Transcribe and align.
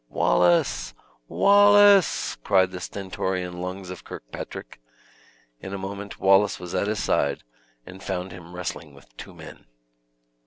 "Wallace! 0.09 0.95
Wallace!" 1.27 2.35
cried 2.43 2.71
the 2.71 2.79
stentorian 2.79 3.61
lungs 3.61 3.91
of 3.91 4.03
Kirkpatrick. 4.03 4.81
In 5.59 5.75
a 5.75 5.77
moment 5.77 6.19
Wallace 6.19 6.59
was 6.59 6.73
at 6.73 6.87
his 6.87 7.03
side, 7.03 7.43
and 7.85 8.01
found 8.01 8.31
him 8.31 8.55
wrestling 8.55 8.95
with 8.95 9.15
two 9.15 9.35
men. 9.35 9.67